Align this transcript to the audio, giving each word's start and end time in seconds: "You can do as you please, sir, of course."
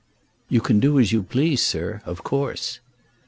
"You 0.49 0.61
can 0.61 0.79
do 0.79 0.99
as 0.99 1.11
you 1.11 1.21
please, 1.21 1.63
sir, 1.63 2.01
of 2.05 2.23
course." 2.23 2.79